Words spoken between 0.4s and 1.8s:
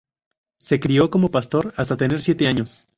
Se crio como pastor